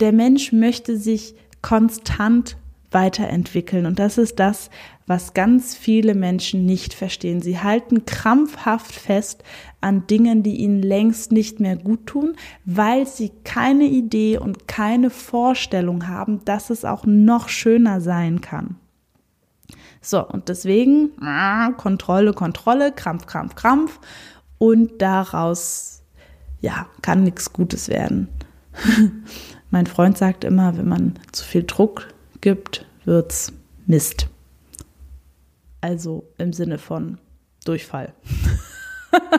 Der 0.00 0.12
Mensch 0.12 0.52
möchte 0.52 0.96
sich 0.96 1.34
konstant 1.60 2.56
weiterentwickeln. 2.94 3.86
Und 3.86 3.98
das 3.98 4.18
ist 4.18 4.38
das, 4.38 4.70
was 5.06 5.34
ganz 5.34 5.74
viele 5.74 6.14
Menschen 6.14 6.64
nicht 6.64 6.94
verstehen. 6.94 7.40
Sie 7.42 7.58
halten 7.58 8.06
krampfhaft 8.06 8.94
fest 8.94 9.42
an 9.80 10.06
Dingen, 10.06 10.42
die 10.42 10.56
ihnen 10.56 10.82
längst 10.82 11.32
nicht 11.32 11.60
mehr 11.60 11.76
gut 11.76 12.06
tun, 12.06 12.36
weil 12.64 13.06
sie 13.06 13.30
keine 13.44 13.84
Idee 13.84 14.38
und 14.38 14.68
keine 14.68 15.10
Vorstellung 15.10 16.08
haben, 16.08 16.44
dass 16.44 16.70
es 16.70 16.84
auch 16.84 17.04
noch 17.04 17.48
schöner 17.48 18.00
sein 18.00 18.40
kann. 18.40 18.76
So, 20.00 20.26
und 20.26 20.48
deswegen 20.48 21.12
ah, 21.20 21.70
Kontrolle, 21.72 22.32
Kontrolle, 22.32 22.92
Krampf, 22.92 23.26
Krampf, 23.26 23.54
Krampf. 23.54 24.00
Und 24.58 25.02
daraus, 25.02 26.02
ja, 26.60 26.86
kann 27.02 27.24
nichts 27.24 27.52
Gutes 27.52 27.88
werden. 27.88 28.28
mein 29.70 29.86
Freund 29.86 30.18
sagt 30.18 30.44
immer, 30.44 30.76
wenn 30.76 30.88
man 30.88 31.14
zu 31.32 31.44
viel 31.44 31.64
Druck 31.64 32.08
gibt, 32.42 32.84
wird's 33.06 33.52
Mist. 33.86 34.28
Also 35.80 36.28
im 36.36 36.52
Sinne 36.52 36.78
von 36.78 37.18
Durchfall. 37.64 38.12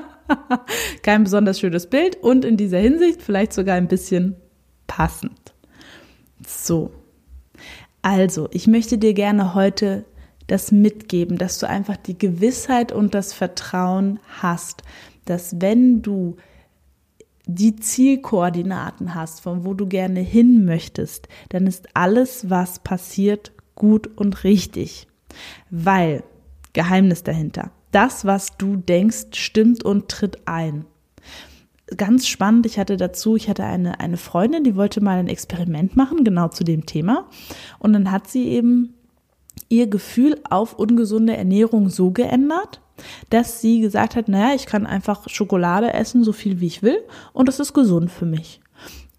Kein 1.04 1.24
besonders 1.24 1.60
schönes 1.60 1.88
Bild 1.88 2.16
und 2.16 2.44
in 2.44 2.58
dieser 2.58 2.80
Hinsicht 2.80 3.22
vielleicht 3.22 3.54
sogar 3.54 3.76
ein 3.76 3.88
bisschen 3.88 4.36
passend. 4.88 5.54
So. 6.46 6.92
Also, 8.02 8.50
ich 8.52 8.68
möchte 8.68 8.98
dir 8.98 9.14
gerne 9.14 9.54
heute 9.54 10.06
das 10.48 10.72
mitgeben, 10.72 11.38
dass 11.38 11.60
du 11.60 11.70
einfach 11.70 11.96
die 11.96 12.18
Gewissheit 12.18 12.92
und 12.92 13.14
das 13.14 13.32
Vertrauen 13.32 14.20
hast, 14.42 14.84
dass 15.26 15.62
wenn 15.62 16.02
du 16.02 16.36
die 17.46 17.76
Zielkoordinaten 17.76 19.16
hast, 19.16 19.42
von 19.42 19.66
wo 19.66 19.74
du 19.74 19.88
gerne 19.88 20.22
hin 20.22 20.66
möchtest, 20.66 21.28
dann 21.50 21.68
ist 21.68 21.90
alles, 21.94 22.50
was 22.50 22.80
passiert, 22.80 23.52
gut 23.76 24.10
und 24.16 24.44
richtig. 24.44 25.08
Weil, 25.70 26.24
Geheimnis 26.74 27.24
dahinter, 27.24 27.72
das, 27.92 28.26
was 28.26 28.58
du 28.58 28.76
denkst, 28.76 29.28
stimmt 29.34 29.84
und 29.84 30.10
tritt 30.10 30.48
ein. 30.48 30.86
Ganz 31.98 32.28
spannend, 32.28 32.66
ich 32.66 32.80
hatte 32.80 32.98
dazu, 32.98 33.36
ich 33.36 33.50
hatte 33.50 33.66
eine, 33.66 34.00
eine 34.00 34.18
Freundin, 34.18 34.64
die 34.64 34.76
wollte 34.76 35.02
mal 35.02 35.20
ein 35.20 35.28
Experiment 35.28 35.96
machen, 35.96 36.24
genau 36.24 36.48
zu 36.48 36.64
dem 36.64 36.86
Thema. 36.86 37.30
Und 37.78 37.94
dann 37.94 38.10
hat 38.10 38.28
sie 38.28 38.48
eben 38.48 38.94
ihr 39.70 39.88
Gefühl 39.88 40.40
auf 40.50 40.74
ungesunde 40.74 41.36
Ernährung 41.36 41.90
so 41.90 42.12
geändert, 42.12 42.82
dass 43.30 43.62
sie 43.62 43.82
gesagt 43.82 44.16
hat, 44.16 44.28
naja, 44.28 44.56
ich 44.56 44.66
kann 44.66 44.86
einfach 44.86 45.30
Schokolade 45.30 45.94
essen, 45.94 46.24
so 46.24 46.34
viel 46.34 46.60
wie 46.60 46.68
ich 46.68 46.84
will, 46.84 46.98
und 47.34 47.48
das 47.48 47.60
ist 47.60 47.74
gesund 47.74 48.12
für 48.12 48.26
mich. 48.26 48.62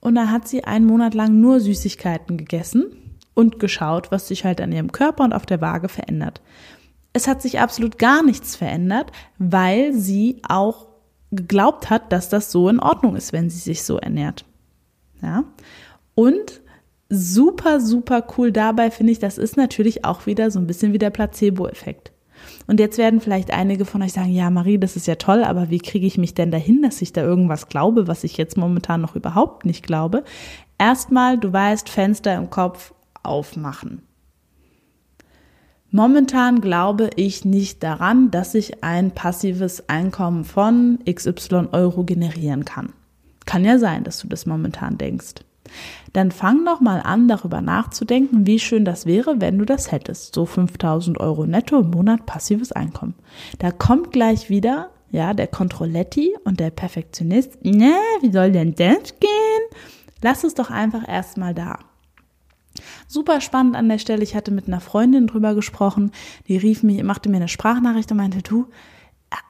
Und 0.00 0.16
dann 0.16 0.30
hat 0.30 0.46
sie 0.46 0.64
einen 0.64 0.86
Monat 0.86 1.14
lang 1.14 1.40
nur 1.40 1.60
Süßigkeiten 1.60 2.36
gegessen 2.36 2.84
und 3.32 3.58
geschaut, 3.58 4.10
was 4.10 4.28
sich 4.28 4.44
halt 4.44 4.60
an 4.60 4.72
ihrem 4.72 4.92
Körper 4.92 5.24
und 5.24 5.32
auf 5.32 5.46
der 5.46 5.60
Waage 5.60 5.88
verändert. 5.88 6.40
Es 7.12 7.26
hat 7.26 7.40
sich 7.42 7.60
absolut 7.60 7.98
gar 7.98 8.22
nichts 8.22 8.56
verändert, 8.56 9.12
weil 9.38 9.92
sie 9.92 10.42
auch 10.48 10.88
geglaubt 11.32 11.90
hat, 11.90 12.12
dass 12.12 12.28
das 12.28 12.50
so 12.50 12.68
in 12.68 12.80
Ordnung 12.80 13.16
ist, 13.16 13.32
wenn 13.32 13.50
sie 13.50 13.58
sich 13.58 13.82
so 13.82 13.98
ernährt. 13.98 14.44
Ja. 15.22 15.44
Und 16.14 16.60
super, 17.08 17.80
super 17.80 18.26
cool 18.36 18.52
dabei 18.52 18.90
finde 18.90 19.12
ich, 19.12 19.18
das 19.18 19.38
ist 19.38 19.56
natürlich 19.56 20.04
auch 20.04 20.26
wieder 20.26 20.50
so 20.50 20.58
ein 20.58 20.66
bisschen 20.66 20.92
wie 20.92 20.98
der 20.98 21.10
Placebo-Effekt. 21.10 22.12
Und 22.66 22.80
jetzt 22.80 22.98
werden 22.98 23.20
vielleicht 23.20 23.50
einige 23.50 23.84
von 23.84 24.02
euch 24.02 24.12
sagen, 24.12 24.32
ja, 24.32 24.50
Marie, 24.50 24.78
das 24.78 24.96
ist 24.96 25.06
ja 25.06 25.16
toll, 25.16 25.44
aber 25.44 25.70
wie 25.70 25.78
kriege 25.78 26.06
ich 26.06 26.18
mich 26.18 26.34
denn 26.34 26.50
dahin, 26.50 26.82
dass 26.82 27.02
ich 27.02 27.12
da 27.12 27.22
irgendwas 27.22 27.68
glaube, 27.68 28.08
was 28.08 28.24
ich 28.24 28.36
jetzt 28.36 28.56
momentan 28.56 29.00
noch 29.00 29.16
überhaupt 29.16 29.64
nicht 29.64 29.86
glaube? 29.86 30.24
Erstmal, 30.78 31.38
du 31.38 31.52
weißt, 31.52 31.88
Fenster 31.88 32.34
im 32.36 32.50
Kopf 32.50 32.94
aufmachen. 33.22 34.02
Momentan 35.90 36.60
glaube 36.60 37.10
ich 37.14 37.44
nicht 37.44 37.82
daran, 37.84 38.30
dass 38.32 38.54
ich 38.54 38.82
ein 38.82 39.12
passives 39.12 39.88
Einkommen 39.88 40.44
von 40.44 40.98
XY 41.08 41.68
Euro 41.70 42.02
generieren 42.02 42.64
kann. 42.64 42.92
Kann 43.46 43.64
ja 43.64 43.78
sein, 43.78 44.02
dass 44.02 44.18
du 44.18 44.26
das 44.26 44.44
momentan 44.46 44.98
denkst 44.98 45.44
dann 46.12 46.30
fang 46.30 46.64
doch 46.64 46.80
mal 46.80 47.00
an, 47.00 47.28
darüber 47.28 47.60
nachzudenken, 47.60 48.46
wie 48.46 48.58
schön 48.58 48.84
das 48.84 49.06
wäre, 49.06 49.40
wenn 49.40 49.58
du 49.58 49.64
das 49.64 49.90
hättest. 49.90 50.34
So 50.34 50.46
5000 50.46 51.18
Euro 51.18 51.46
netto 51.46 51.80
im 51.80 51.90
Monat 51.90 52.26
passives 52.26 52.72
Einkommen. 52.72 53.14
Da 53.58 53.70
kommt 53.70 54.12
gleich 54.12 54.48
wieder, 54.48 54.90
ja, 55.10 55.34
der 55.34 55.48
Kontrolletti 55.48 56.34
und 56.44 56.60
der 56.60 56.70
Perfektionist. 56.70 57.64
Ne, 57.64 57.94
wie 58.20 58.32
soll 58.32 58.52
denn 58.52 58.74
das 58.74 59.18
gehen? 59.18 59.62
Lass 60.22 60.44
es 60.44 60.54
doch 60.54 60.70
einfach 60.70 61.06
erstmal 61.08 61.54
da. 61.54 61.78
Super 63.06 63.40
spannend 63.40 63.76
an 63.76 63.88
der 63.88 63.98
Stelle. 63.98 64.22
Ich 64.22 64.34
hatte 64.34 64.50
mit 64.50 64.66
einer 64.66 64.80
Freundin 64.80 65.26
drüber 65.26 65.54
gesprochen. 65.54 66.12
Die 66.48 66.56
rief 66.56 66.82
mich, 66.82 67.02
machte 67.02 67.28
mir 67.28 67.36
eine 67.36 67.48
Sprachnachricht 67.48 68.10
und 68.10 68.16
meinte, 68.16 68.42
du, 68.42 68.66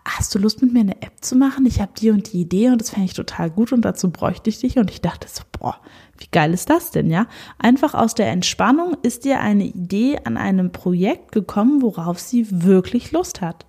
hast 0.04 0.34
du 0.34 0.38
Lust 0.38 0.62
mit 0.62 0.72
mir 0.72 0.80
eine 0.80 1.02
App 1.02 1.22
zu 1.22 1.36
machen? 1.36 1.66
Ich 1.66 1.80
habe 1.80 1.92
die 1.98 2.10
und 2.10 2.32
die 2.32 2.40
Idee 2.40 2.68
und 2.68 2.80
das 2.80 2.90
fände 2.90 3.06
ich 3.06 3.14
total 3.14 3.50
gut 3.50 3.72
und 3.72 3.82
dazu 3.82 4.10
bräuchte 4.10 4.50
ich 4.50 4.58
dich. 4.58 4.78
Und 4.78 4.90
ich 4.90 5.00
dachte 5.00 5.28
so, 5.28 5.42
boah, 5.58 5.80
wie 6.18 6.28
geil 6.30 6.52
ist 6.52 6.70
das 6.70 6.90
denn, 6.90 7.10
ja? 7.10 7.26
Einfach 7.58 7.94
aus 7.94 8.14
der 8.14 8.30
Entspannung 8.30 8.96
ist 9.02 9.24
dir 9.24 9.40
eine 9.40 9.64
Idee 9.64 10.18
an 10.24 10.36
einem 10.36 10.72
Projekt 10.72 11.32
gekommen, 11.32 11.82
worauf 11.82 12.18
sie 12.18 12.46
wirklich 12.50 13.12
Lust 13.12 13.40
hat. 13.40 13.66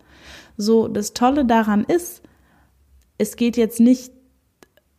So, 0.57 0.88
das 0.88 1.13
Tolle 1.13 1.45
daran 1.45 1.84
ist, 1.84 2.22
es 3.17 3.36
geht 3.36 3.57
jetzt 3.57 3.79
nicht 3.79 4.12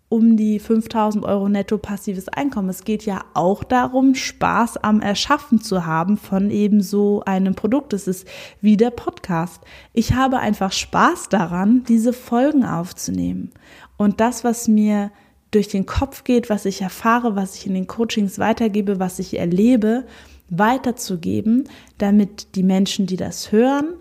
um 0.09 0.37
die 0.37 0.61
5000 0.61 1.25
Euro 1.25 1.49
netto 1.49 1.79
passives 1.79 2.29
Einkommen. 2.29 2.69
Es 2.69 2.85
geht 2.85 3.05
ja 3.05 3.25
auch 3.35 3.65
darum, 3.65 4.15
Spaß 4.15 4.79
am 4.79 5.01
Erschaffen 5.01 5.61
zu 5.61 5.85
haben 5.85 6.17
von 6.17 6.51
eben 6.51 6.81
so 6.81 7.23
einem 7.27 7.55
Produkt. 7.55 7.93
Es 7.93 8.07
ist 8.07 8.27
wie 8.61 8.77
der 8.77 8.91
Podcast. 8.91 9.63
Ich 9.93 10.13
habe 10.15 10.39
einfach 10.39 10.73
Spaß 10.73 11.29
daran, 11.29 11.83
diese 11.89 12.13
Folgen 12.13 12.65
aufzunehmen. 12.65 13.51
Und 13.97 14.21
das, 14.21 14.45
was 14.45 14.69
mir 14.69 15.11
durch 15.51 15.69
den 15.69 15.87
Kopf 15.87 16.23
geht, 16.23 16.51
was 16.51 16.67
ich 16.67 16.83
erfahre, 16.83 17.35
was 17.35 17.57
ich 17.57 17.67
in 17.67 17.75
den 17.75 17.87
Coachings 17.87 18.39
weitergebe, 18.39 19.01
was 19.01 19.19
ich 19.19 19.39
erlebe, 19.39 20.07
weiterzugeben, 20.49 21.69
damit 21.99 22.55
die 22.55 22.63
Menschen, 22.63 23.07
die 23.07 23.17
das 23.17 23.51
hören, 23.51 23.95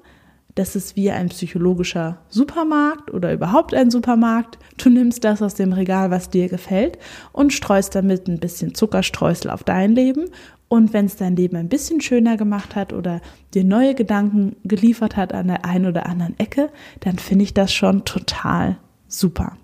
das 0.56 0.76
ist 0.78 0.96
wie 0.96 1.12
ein 1.12 1.30
psychologischer 1.30 2.18
Supermarkt 2.30 3.14
oder 3.14 3.34
überhaupt 3.34 3.74
ein 3.74 3.92
Supermarkt. 3.92 4.58
Du 4.78 4.90
nimmst 4.90 5.24
das 5.26 5.42
aus 5.42 5.54
dem 5.54 5.74
Regal, 5.74 6.12
was 6.12 6.30
dir 6.30 6.48
gefällt 6.48 6.98
und 7.34 7.52
streust 7.52 7.94
damit 7.94 8.28
ein 8.28 8.40
bisschen 8.40 8.74
Zuckerstreusel 8.74 9.52
auf 9.52 9.64
dein 9.64 9.94
Leben. 9.94 10.30
Und 10.68 10.94
wenn 10.94 11.06
es 11.06 11.18
dein 11.18 11.36
Leben 11.36 11.58
ein 11.58 11.70
bisschen 11.70 12.02
schöner 12.02 12.38
gemacht 12.38 12.76
hat 12.76 12.94
oder 12.94 13.22
dir 13.54 13.64
neue 13.64 13.96
Gedanken 13.96 14.56
geliefert 14.64 15.16
hat 15.16 15.34
an 15.34 15.48
der 15.48 15.66
einen 15.66 15.86
oder 15.86 16.08
anderen 16.08 16.40
Ecke, 16.40 16.70
dann 17.02 17.20
finde 17.20 17.44
ich 17.44 17.54
das 17.54 17.72
schon 17.72 18.06
total 18.06 18.78
super. 19.08 19.58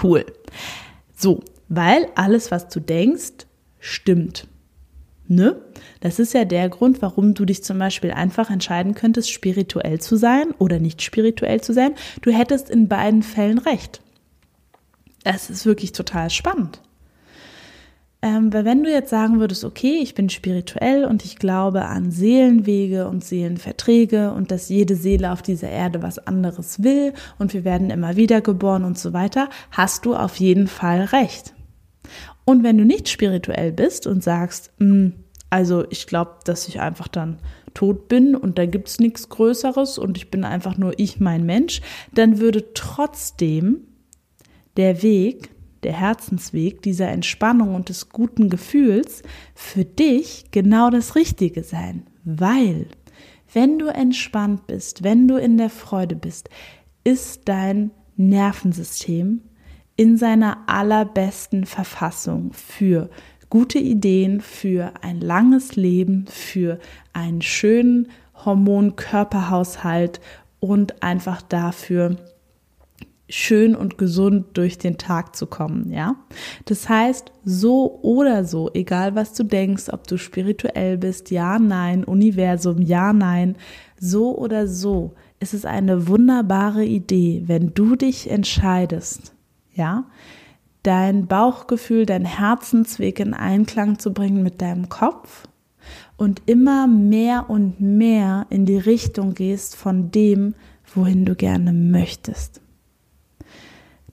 Cool. 0.00 0.24
So, 1.16 1.40
weil 1.68 2.06
alles, 2.14 2.50
was 2.50 2.68
du 2.68 2.80
denkst, 2.80 3.46
stimmt. 3.78 4.46
Ne? 5.30 5.54
Das 6.00 6.18
ist 6.18 6.34
ja 6.34 6.44
der 6.44 6.68
Grund, 6.68 7.02
warum 7.02 7.34
du 7.34 7.44
dich 7.44 7.62
zum 7.62 7.78
Beispiel 7.78 8.10
einfach 8.10 8.50
entscheiden 8.50 8.96
könntest, 8.96 9.30
spirituell 9.30 10.00
zu 10.00 10.16
sein 10.16 10.50
oder 10.58 10.80
nicht 10.80 11.02
spirituell 11.02 11.60
zu 11.60 11.72
sein. 11.72 11.94
Du 12.20 12.32
hättest 12.32 12.68
in 12.68 12.88
beiden 12.88 13.22
Fällen 13.22 13.58
recht. 13.58 14.02
Das 15.22 15.48
ist 15.48 15.66
wirklich 15.66 15.92
total 15.92 16.30
spannend. 16.30 16.80
Ähm, 18.22 18.52
weil 18.52 18.64
wenn 18.64 18.82
du 18.82 18.90
jetzt 18.90 19.10
sagen 19.10 19.38
würdest, 19.38 19.64
okay, 19.64 20.00
ich 20.02 20.16
bin 20.16 20.30
spirituell 20.30 21.04
und 21.04 21.24
ich 21.24 21.36
glaube 21.36 21.84
an 21.84 22.10
Seelenwege 22.10 23.06
und 23.06 23.24
Seelenverträge 23.24 24.32
und 24.32 24.50
dass 24.50 24.68
jede 24.68 24.96
Seele 24.96 25.30
auf 25.30 25.42
dieser 25.42 25.70
Erde 25.70 26.02
was 26.02 26.18
anderes 26.18 26.82
will 26.82 27.14
und 27.38 27.54
wir 27.54 27.62
werden 27.62 27.90
immer 27.90 28.16
wieder 28.16 28.40
geboren 28.40 28.82
und 28.82 28.98
so 28.98 29.12
weiter, 29.12 29.48
hast 29.70 30.06
du 30.06 30.16
auf 30.16 30.40
jeden 30.40 30.66
Fall 30.66 31.02
recht. 31.04 31.54
Und 32.44 32.62
wenn 32.62 32.78
du 32.78 32.84
nicht 32.84 33.08
spirituell 33.08 33.72
bist 33.72 34.06
und 34.06 34.22
sagst, 34.22 34.72
hm, 34.78 35.14
also 35.50 35.84
ich 35.90 36.06
glaube, 36.06 36.38
dass 36.44 36.68
ich 36.68 36.80
einfach 36.80 37.08
dann 37.08 37.38
tot 37.74 38.08
bin 38.08 38.34
und 38.34 38.58
da 38.58 38.66
gibt 38.66 38.88
es 38.88 39.00
nichts 39.00 39.28
Größeres 39.28 39.98
und 39.98 40.16
ich 40.16 40.30
bin 40.30 40.44
einfach 40.44 40.76
nur 40.76 40.98
ich, 40.98 41.20
mein 41.20 41.44
Mensch, 41.44 41.80
dann 42.14 42.38
würde 42.38 42.72
trotzdem 42.74 43.86
der 44.76 45.02
Weg, 45.02 45.50
der 45.82 45.92
Herzensweg 45.92 46.82
dieser 46.82 47.08
Entspannung 47.08 47.74
und 47.74 47.88
des 47.88 48.08
guten 48.10 48.48
Gefühls 48.48 49.22
für 49.54 49.84
dich 49.84 50.46
genau 50.50 50.90
das 50.90 51.16
Richtige 51.16 51.64
sein. 51.64 52.06
Weil, 52.24 52.86
wenn 53.52 53.78
du 53.78 53.86
entspannt 53.86 54.66
bist, 54.66 55.02
wenn 55.02 55.26
du 55.26 55.36
in 55.36 55.56
der 55.56 55.70
Freude 55.70 56.16
bist, 56.16 56.48
ist 57.02 57.42
dein 57.46 57.90
Nervensystem 58.16 59.42
in 60.00 60.16
seiner 60.16 60.56
allerbesten 60.66 61.66
Verfassung 61.66 62.54
für 62.54 63.10
gute 63.50 63.78
Ideen, 63.78 64.40
für 64.40 64.94
ein 65.02 65.20
langes 65.20 65.76
Leben, 65.76 66.24
für 66.26 66.78
einen 67.12 67.42
schönen 67.42 68.08
Hormon-Körperhaushalt 68.42 70.22
und 70.58 71.02
einfach 71.02 71.42
dafür, 71.42 72.16
schön 73.28 73.76
und 73.76 73.98
gesund 73.98 74.46
durch 74.54 74.78
den 74.78 74.96
Tag 74.96 75.36
zu 75.36 75.46
kommen, 75.46 75.92
ja? 75.92 76.16
Das 76.64 76.88
heißt, 76.88 77.30
so 77.44 78.00
oder 78.00 78.46
so, 78.46 78.70
egal 78.72 79.14
was 79.14 79.34
du 79.34 79.42
denkst, 79.42 79.90
ob 79.92 80.06
du 80.06 80.16
spirituell 80.16 80.96
bist, 80.96 81.30
ja, 81.30 81.58
nein, 81.58 82.04
Universum, 82.04 82.80
ja, 82.80 83.12
nein, 83.12 83.54
so 83.98 84.34
oder 84.34 84.66
so, 84.66 85.12
ist 85.40 85.52
es 85.52 85.66
eine 85.66 86.08
wunderbare 86.08 86.86
Idee, 86.86 87.42
wenn 87.48 87.74
du 87.74 87.96
dich 87.96 88.30
entscheidest, 88.30 89.34
ja, 89.74 90.04
dein 90.82 91.26
Bauchgefühl, 91.26 92.06
dein 92.06 92.24
Herzensweg 92.24 93.20
in 93.20 93.34
Einklang 93.34 93.98
zu 93.98 94.12
bringen 94.12 94.42
mit 94.42 94.62
deinem 94.62 94.88
Kopf 94.88 95.48
und 96.16 96.42
immer 96.46 96.86
mehr 96.86 97.48
und 97.48 97.80
mehr 97.80 98.46
in 98.50 98.66
die 98.66 98.78
Richtung 98.78 99.34
gehst 99.34 99.76
von 99.76 100.10
dem, 100.10 100.54
wohin 100.94 101.24
du 101.24 101.34
gerne 101.34 101.72
möchtest. 101.72 102.60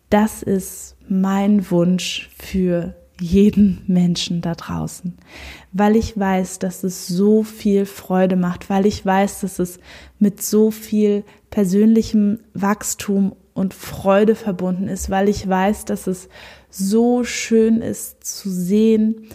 Das 0.10 0.42
ist 0.42 0.96
mein 1.08 1.70
Wunsch 1.70 2.30
für 2.38 2.96
jeden 3.20 3.82
Menschen 3.88 4.42
da 4.42 4.54
draußen, 4.54 5.18
weil 5.74 5.96
ich 5.96 6.18
weiß, 6.18 6.60
dass 6.60 6.84
es 6.84 7.08
so 7.08 7.44
viel 7.44 7.86
Freude 7.86 8.36
macht, 8.36 8.70
weil 8.70 8.86
ich 8.86 9.06
weiß, 9.06 9.42
dass 9.42 9.60
es 9.60 9.80
mit 10.20 10.42
so 10.42 10.72
viel 10.72 11.24
persönlichem 11.50 12.40
Wachstum 12.54 13.36
und 13.58 13.74
Freude 13.74 14.36
verbunden 14.36 14.88
ist, 14.88 15.10
weil 15.10 15.28
ich 15.28 15.48
weiß, 15.48 15.86
dass 15.86 16.06
es 16.06 16.30
so 16.70 17.24
schön 17.24 17.82
ist 17.82 18.24
zu 18.24 18.52
sehen, 18.52 19.28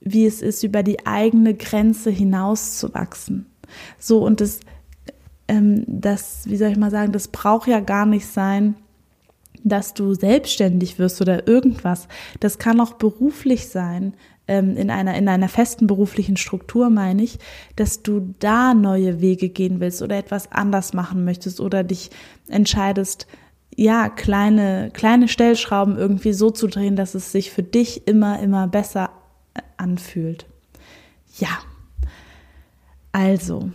wie 0.00 0.26
es 0.26 0.42
ist, 0.42 0.62
über 0.62 0.82
die 0.82 1.06
eigene 1.06 1.54
Grenze 1.54 2.10
hinauszuwachsen. 2.10 3.46
So 3.98 4.22
und 4.22 4.42
das, 4.42 4.60
ähm, 5.48 5.84
das, 5.86 6.42
wie 6.44 6.58
soll 6.58 6.70
ich 6.70 6.76
mal 6.76 6.90
sagen, 6.90 7.12
das 7.12 7.28
braucht 7.28 7.68
ja 7.68 7.80
gar 7.80 8.04
nicht 8.04 8.26
sein, 8.26 8.74
dass 9.64 9.94
du 9.94 10.12
selbstständig 10.12 10.98
wirst 10.98 11.20
oder 11.22 11.48
irgendwas. 11.48 12.06
Das 12.38 12.58
kann 12.58 12.80
auch 12.80 12.94
beruflich 12.94 13.68
sein, 13.68 14.14
ähm, 14.46 14.76
in 14.76 14.90
einer, 14.90 15.16
in 15.16 15.28
einer 15.28 15.48
festen 15.48 15.86
beruflichen 15.86 16.36
Struktur 16.36 16.90
meine 16.90 17.22
ich, 17.22 17.38
dass 17.76 18.02
du 18.02 18.34
da 18.40 18.74
neue 18.74 19.22
Wege 19.22 19.48
gehen 19.48 19.80
willst 19.80 20.02
oder 20.02 20.18
etwas 20.18 20.52
anders 20.52 20.92
machen 20.92 21.24
möchtest 21.24 21.60
oder 21.60 21.82
dich 21.82 22.10
entscheidest, 22.48 23.26
ja, 23.76 24.08
kleine, 24.08 24.90
kleine 24.92 25.28
Stellschrauben 25.28 25.96
irgendwie 25.96 26.32
so 26.32 26.50
zu 26.50 26.66
drehen, 26.66 26.96
dass 26.96 27.14
es 27.14 27.32
sich 27.32 27.50
für 27.50 27.62
dich 27.62 28.06
immer, 28.06 28.40
immer 28.40 28.68
besser 28.68 29.10
äh, 29.54 29.60
anfühlt. 29.76 30.46
Ja. 31.38 31.58
Also, 33.12 33.70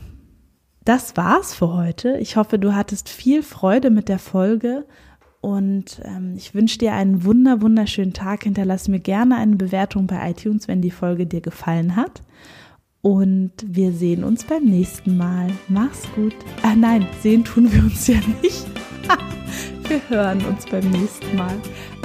das 0.83 1.17
war's 1.17 1.53
für 1.53 1.73
heute. 1.73 2.17
Ich 2.19 2.37
hoffe, 2.37 2.59
du 2.59 2.75
hattest 2.75 3.09
viel 3.09 3.41
Freude 3.41 3.89
mit 3.89 4.07
der 4.07 4.19
Folge 4.19 4.85
und 5.41 6.01
ähm, 6.03 6.33
ich 6.37 6.55
wünsche 6.55 6.79
dir 6.79 6.93
einen 6.93 7.23
wunder, 7.23 7.61
wunderschönen 7.61 8.13
Tag. 8.13 8.43
Hinterlass 8.45 8.87
mir 8.87 8.99
gerne 8.99 9.37
eine 9.37 9.55
Bewertung 9.55 10.07
bei 10.07 10.31
iTunes, 10.31 10.67
wenn 10.67 10.81
die 10.81 10.91
Folge 10.91 11.27
dir 11.27 11.41
gefallen 11.41 11.95
hat. 11.95 12.21
Und 13.01 13.51
wir 13.63 13.91
sehen 13.91 14.23
uns 14.23 14.43
beim 14.43 14.63
nächsten 14.63 15.17
Mal. 15.17 15.51
Mach's 15.67 16.01
gut. 16.15 16.35
Ah 16.63 16.75
nein, 16.75 17.07
sehen 17.21 17.43
tun 17.43 17.71
wir 17.71 17.83
uns 17.83 18.07
ja 18.07 18.17
nicht. 18.41 18.65
wir 19.87 20.01
hören 20.09 20.43
uns 20.45 20.65
beim 20.65 20.89
nächsten 20.91 21.35
Mal. 21.35 21.55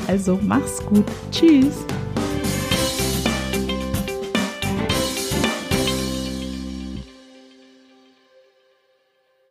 Also 0.06 0.38
mach's 0.42 0.84
gut. 0.86 1.04
Tschüss. 1.30 1.84